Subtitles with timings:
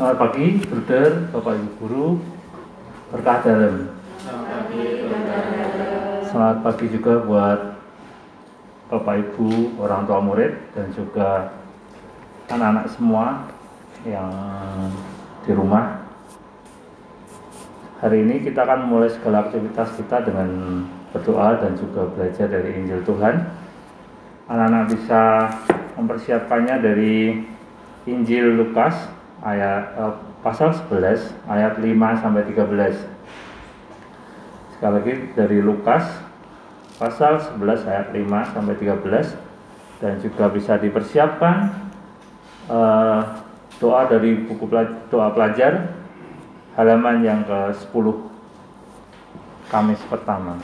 [0.00, 2.08] Selamat pagi, Bruder, Bapak Ibu Guru,
[3.12, 3.92] berkah dalam.
[6.24, 7.76] Selamat pagi juga buat
[8.88, 11.52] Bapak Ibu, orang tua murid, dan juga
[12.48, 13.44] anak-anak semua
[14.08, 14.32] yang
[15.44, 16.00] di rumah.
[18.00, 20.48] Hari ini kita akan mulai segala aktivitas kita dengan
[21.12, 23.52] berdoa dan juga belajar dari Injil Tuhan.
[24.48, 25.52] Anak-anak bisa
[26.00, 27.44] mempersiapkannya dari
[28.08, 32.96] Injil Lukas ayat eh, pasal 11 ayat 5 sampai 13.
[34.76, 36.04] Sekali lagi dari Lukas
[37.00, 41.56] pasal 11 ayat 5 sampai 13 dan juga bisa dipersiapkan
[42.68, 43.20] eh,
[43.80, 45.72] doa dari buku pelajar, doa pelajar
[46.76, 48.28] halaman yang ke-10
[49.70, 50.58] Kamis pertama.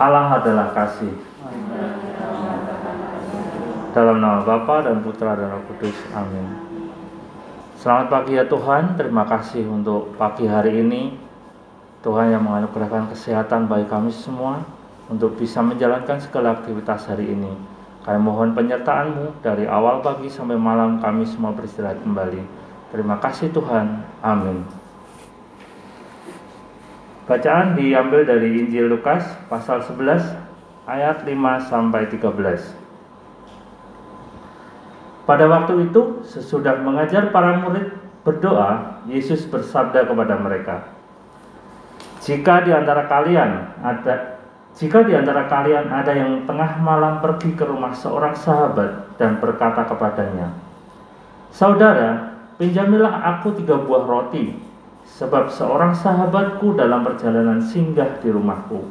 [0.00, 1.12] Allah adalah kasih.
[3.96, 5.96] Dalam nama Bapa dan Putra dan Roh Kudus.
[6.12, 6.44] Amin.
[7.80, 8.92] Selamat pagi ya Tuhan.
[9.00, 11.16] Terima kasih untuk pagi hari ini.
[12.04, 14.60] Tuhan yang menganugerahkan kesehatan bagi kami semua
[15.08, 17.48] untuk bisa menjalankan segala aktivitas hari ini.
[18.04, 22.44] Kami mohon penyertaan-Mu dari awal pagi sampai malam kami semua beristirahat kembali.
[22.92, 24.04] Terima kasih Tuhan.
[24.20, 24.60] Amin.
[27.24, 30.20] Bacaan diambil dari Injil Lukas pasal 11
[30.84, 31.32] ayat 5
[31.72, 32.85] sampai 13.
[35.26, 37.90] Pada waktu itu, sesudah mengajar para murid
[38.22, 40.86] berdoa, Yesus bersabda kepada mereka,
[42.22, 44.36] "Jika di antara kalian ada
[44.76, 49.88] jika di antara kalian ada yang tengah malam pergi ke rumah seorang sahabat dan berkata
[49.88, 50.52] kepadanya,
[51.48, 54.52] Saudara, pinjamilah aku tiga buah roti
[55.16, 58.84] sebab seorang sahabatku dalam perjalanan singgah di rumahku,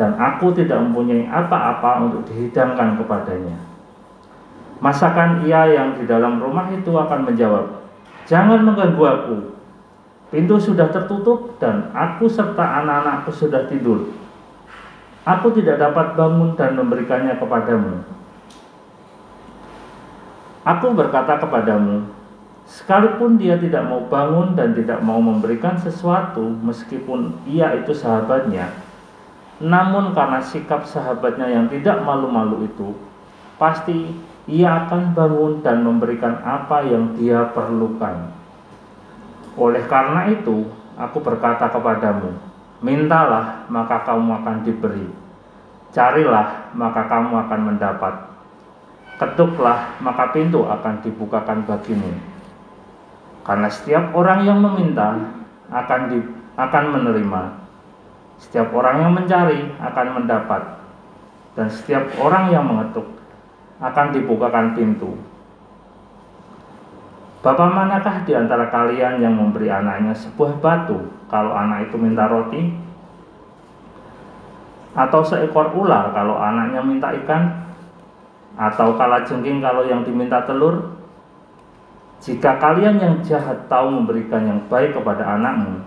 [0.00, 3.69] dan aku tidak mempunyai apa-apa untuk dihidangkan kepadanya.
[4.80, 7.80] Masakan ia yang di dalam rumah itu akan menjawab,
[8.24, 9.36] Jangan mengganggu aku,
[10.32, 14.08] pintu sudah tertutup dan aku serta anak-anakku sudah tidur.
[15.26, 18.06] Aku tidak dapat bangun dan memberikannya kepadamu.
[20.64, 22.08] Aku berkata kepadamu,
[22.70, 28.70] Sekalipun dia tidak mau bangun dan tidak mau memberikan sesuatu, meskipun ia itu sahabatnya,
[29.58, 32.94] namun karena sikap sahabatnya yang tidak malu-malu itu,
[33.58, 34.14] pasti
[34.50, 38.34] ia akan bangun dan memberikan apa yang dia perlukan.
[39.54, 40.66] Oleh karena itu,
[40.98, 42.34] aku berkata kepadamu,
[42.82, 45.06] mintalah maka kamu akan diberi,
[45.94, 48.14] carilah maka kamu akan mendapat,
[49.22, 52.10] ketuklah maka pintu akan dibukakan bagimu.
[53.46, 55.14] Karena setiap orang yang meminta
[55.70, 56.18] akan di,
[56.58, 57.42] akan menerima.
[58.40, 60.62] Setiap orang yang mencari akan mendapat.
[61.58, 63.19] Dan setiap orang yang mengetuk
[63.80, 65.16] akan dibukakan pintu.
[67.40, 71.00] Bapak manakah di antara kalian yang memberi anaknya sebuah batu
[71.32, 72.68] kalau anak itu minta roti?
[74.92, 77.64] Atau seekor ular kalau anaknya minta ikan?
[78.60, 81.00] Atau kala jengking kalau yang diminta telur?
[82.20, 85.80] Jika kalian yang jahat tahu memberikan yang baik kepada anakmu,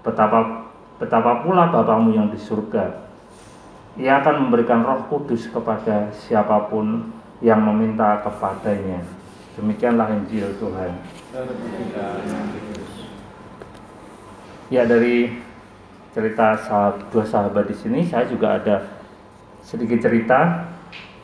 [0.00, 0.64] betapa
[0.96, 3.07] betapa pula Bapamu yang di surga.
[3.98, 7.10] Ia akan memberikan Roh Kudus kepada siapa pun
[7.42, 9.02] yang meminta kepadanya.
[9.58, 10.94] Demikianlah Injil Tuhan.
[14.70, 15.34] Ya dari
[16.14, 16.54] cerita
[17.10, 18.86] dua sahabat di sini, saya juga ada
[19.66, 20.70] sedikit cerita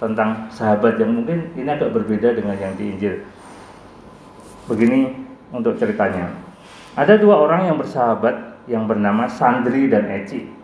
[0.02, 3.22] tentang sahabat yang mungkin ini agak berbeda dengan yang di Injil.
[4.66, 5.14] Begini
[5.54, 6.26] untuk ceritanya.
[6.98, 10.63] Ada dua orang yang bersahabat yang bernama Sandri dan Eci.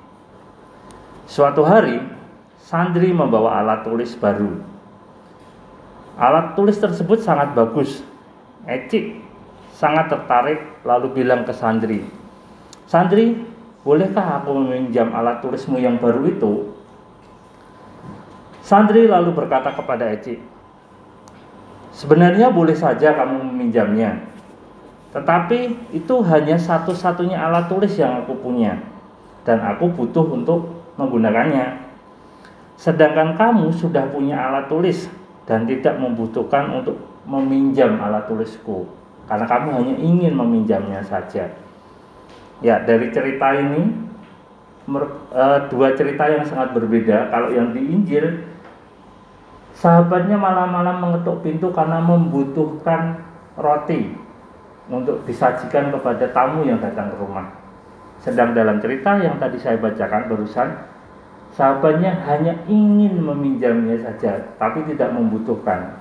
[1.31, 2.03] Suatu hari,
[2.59, 4.51] Sandri membawa alat tulis baru.
[6.19, 8.03] Alat tulis tersebut sangat bagus.
[8.67, 9.23] Eci
[9.71, 12.03] sangat tertarik lalu bilang ke Sandri,
[12.91, 13.47] "Sandri,
[13.87, 16.75] bolehkah aku meminjam alat tulismu yang baru itu?"
[18.67, 20.35] Sandri lalu berkata kepada Eci,
[21.94, 24.19] Sebenarnya boleh saja kamu meminjamnya.
[25.15, 28.79] Tetapi itu hanya satu-satunya alat tulis yang aku punya
[29.43, 31.90] dan aku butuh untuk menggunakannya.
[32.81, 35.06] Sedangkan kamu sudah punya alat tulis
[35.44, 36.96] dan tidak membutuhkan untuk
[37.28, 38.88] meminjam alat tulisku
[39.28, 41.46] karena kamu hanya ingin meminjamnya saja.
[42.64, 43.94] Ya, dari cerita ini
[44.90, 47.31] eh, dua cerita yang sangat berbeda.
[47.31, 48.50] Kalau yang di Injil
[49.81, 53.16] Sahabatnya malam-malam mengetuk pintu karena membutuhkan
[53.56, 54.12] roti
[54.92, 57.48] untuk disajikan kepada tamu yang datang ke rumah.
[58.20, 60.69] Sedang dalam cerita yang tadi saya bacakan barusan,
[61.56, 65.96] sahabatnya hanya ingin meminjamnya saja, tapi tidak membutuhkan.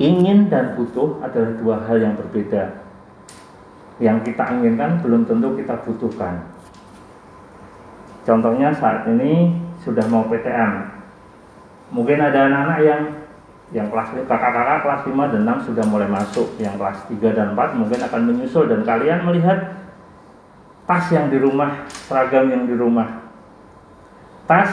[0.00, 2.80] ingin dan butuh adalah dua hal yang berbeda.
[4.00, 6.42] Yang kita inginkan belum tentu kita butuhkan.
[8.24, 9.52] Contohnya saat ini
[9.84, 10.90] sudah mau PTM.
[11.92, 13.02] Mungkin ada anak-anak yang
[13.72, 17.78] yang kelas kakak-kakak kelas 5 dan 6 sudah mulai masuk, yang kelas 3 dan 4
[17.80, 19.58] mungkin akan menyusul dan kalian melihat
[20.86, 23.22] tas yang di rumah, seragam yang di rumah.
[24.46, 24.70] Tas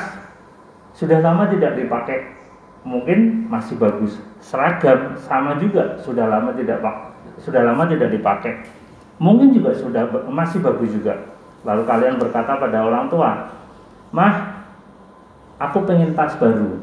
[0.97, 2.35] sudah lama tidak dipakai,
[2.83, 4.17] mungkin masih bagus.
[4.39, 6.81] Seragam sama juga sudah lama tidak
[7.39, 8.65] sudah lama tidak dipakai.
[9.19, 11.15] Mungkin juga sudah masih bagus juga.
[11.67, 13.51] Lalu kalian berkata pada orang tua,
[14.15, 14.63] "Mah,
[15.59, 16.79] aku pengen tas baru."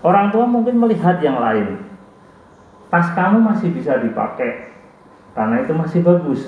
[0.00, 1.82] Orang tua mungkin melihat yang lain.
[2.88, 4.72] Tas kamu masih bisa dipakai
[5.36, 6.46] karena itu masih bagus.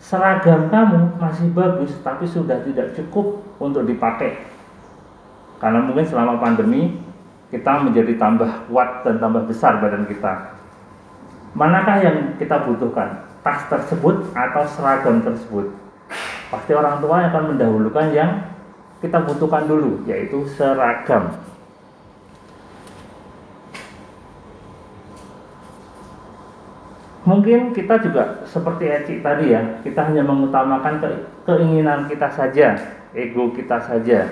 [0.00, 4.50] Seragam kamu masih bagus tapi sudah tidak cukup untuk dipakai
[5.60, 6.96] karena mungkin selama pandemi
[7.52, 10.56] kita menjadi tambah kuat dan tambah besar badan kita.
[11.52, 13.28] Manakah yang kita butuhkan?
[13.44, 15.68] Tas tersebut atau seragam tersebut?
[16.48, 18.30] Pasti orang tua akan mendahulukan yang
[19.04, 21.36] kita butuhkan dulu, yaitu seragam.
[27.30, 30.98] Mungkin kita juga seperti Eci tadi ya, kita hanya mengutamakan
[31.46, 32.74] keinginan kita saja,
[33.14, 34.26] ego kita saja,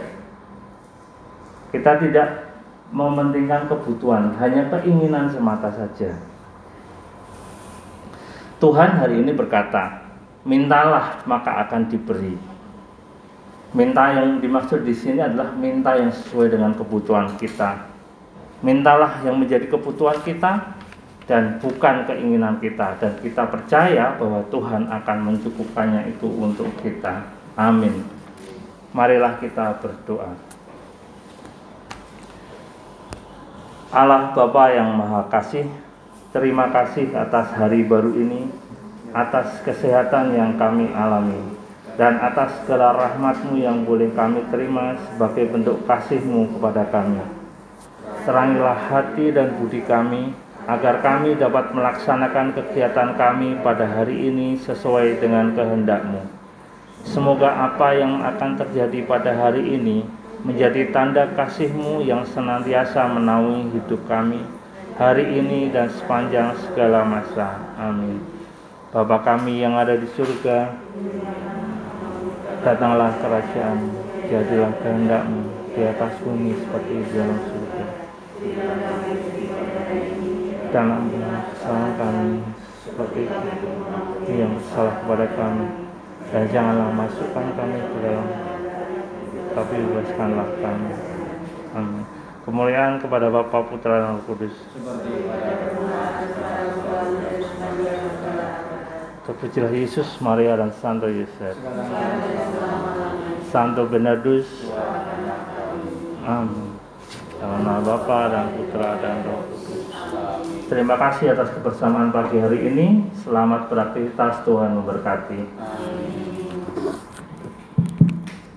[1.70, 2.58] kita tidak
[2.90, 6.18] mementingkan kebutuhan, hanya keinginan semata saja.
[8.58, 10.02] Tuhan hari ini berkata,
[10.42, 12.34] mintalah maka akan diberi.
[13.78, 17.78] Minta yang dimaksud di sini adalah minta yang sesuai dengan kebutuhan kita.
[18.58, 20.77] Mintalah yang menjadi kebutuhan kita
[21.28, 27.28] dan bukan keinginan kita dan kita percaya bahwa Tuhan akan mencukupkannya itu untuk kita.
[27.52, 28.00] Amin.
[28.96, 30.32] Marilah kita berdoa.
[33.92, 35.68] Allah Bapa yang Maha Kasih,
[36.32, 38.48] terima kasih atas hari baru ini,
[39.12, 41.56] atas kesehatan yang kami alami,
[41.96, 47.20] dan atas segala rahmatmu yang boleh kami terima sebagai bentuk kasihmu kepada kami.
[48.28, 50.36] Terangilah hati dan budi kami,
[50.68, 56.20] agar kami dapat melaksanakan kegiatan kami pada hari ini sesuai dengan kehendakmu.
[57.08, 60.04] Semoga apa yang akan terjadi pada hari ini
[60.44, 64.44] menjadi tanda kasihmu yang senantiasa menaungi hidup kami
[65.00, 67.56] hari ini dan sepanjang segala masa.
[67.80, 68.20] Amin.
[68.92, 70.74] Bapa kami yang ada di surga,
[72.60, 73.88] datanglah kerajaan,
[74.28, 77.84] jadilah kehendakmu di atas bumi seperti di dalam surga.
[80.68, 81.08] Dalam
[81.54, 82.44] kesalahan kami
[82.84, 83.22] seperti
[84.28, 85.66] yang salah kepada kami
[86.28, 88.28] dan janganlah masukkan kami ke dalam
[89.56, 90.92] tapi bebaskanlah kami.
[91.74, 92.04] Amin.
[92.48, 94.56] Kemuliaan kepada Bapa, Putra, dan Roh Kudus.
[99.28, 101.52] Terpujilah Yesus, Maria, dan Santo Yosef.
[103.52, 104.48] Santo Bernardus.
[106.24, 106.80] Amin.
[107.36, 109.77] Dalam nama Bapa dan Putra dan Roh Kudus.
[110.68, 113.08] Terima kasih atas kebersamaan pagi hari ini.
[113.24, 115.40] Selamat beraktivitas, Tuhan memberkati.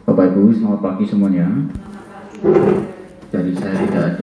[0.03, 1.47] Bapak Ibu, selamat pagi semuanya.
[3.31, 4.20] Jadi saya tidak ada